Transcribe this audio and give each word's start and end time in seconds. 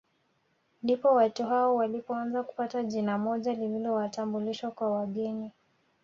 Ndipo 0.83 1.07
watu 1.13 1.43
hao 1.45 1.75
walipoanza 1.75 2.43
kupata 2.43 2.83
jina 2.83 3.17
moja 3.17 3.53
lililowatambulisha 3.53 4.71
kwa 4.71 4.89
wageni 4.91 5.51